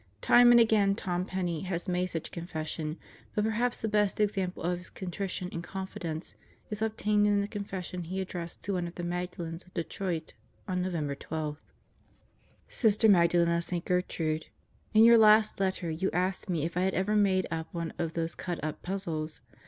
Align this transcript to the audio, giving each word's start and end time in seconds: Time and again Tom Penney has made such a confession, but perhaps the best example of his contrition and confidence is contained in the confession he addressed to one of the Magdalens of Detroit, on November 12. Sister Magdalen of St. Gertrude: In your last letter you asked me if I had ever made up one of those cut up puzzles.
Time 0.21 0.49
and 0.49 0.59
again 0.59 0.95
Tom 0.95 1.25
Penney 1.25 1.61
has 1.61 1.87
made 1.87 2.07
such 2.07 2.27
a 2.29 2.31
confession, 2.31 2.97
but 3.35 3.43
perhaps 3.43 3.79
the 3.79 3.87
best 3.87 4.19
example 4.19 4.63
of 4.63 4.79
his 4.79 4.89
contrition 4.89 5.47
and 5.51 5.63
confidence 5.63 6.33
is 6.71 6.79
contained 6.79 7.27
in 7.27 7.39
the 7.39 7.47
confession 7.47 8.03
he 8.05 8.19
addressed 8.19 8.63
to 8.63 8.73
one 8.73 8.87
of 8.87 8.95
the 8.95 9.03
Magdalens 9.03 9.63
of 9.63 9.75
Detroit, 9.75 10.33
on 10.67 10.81
November 10.81 11.13
12. 11.13 11.61
Sister 12.67 13.07
Magdalen 13.07 13.49
of 13.51 13.63
St. 13.63 13.85
Gertrude: 13.85 14.47
In 14.91 15.03
your 15.05 15.19
last 15.19 15.59
letter 15.59 15.91
you 15.91 16.09
asked 16.13 16.49
me 16.49 16.65
if 16.65 16.75
I 16.75 16.81
had 16.81 16.95
ever 16.95 17.15
made 17.15 17.45
up 17.51 17.71
one 17.71 17.93
of 17.99 18.13
those 18.13 18.33
cut 18.33 18.59
up 18.63 18.81
puzzles. 18.81 19.39